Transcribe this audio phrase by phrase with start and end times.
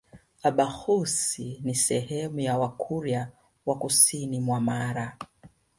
[0.47, 3.31] Abhaghusii ni sehemu ya Wakurya
[3.65, 5.17] wa kusini mwa Mara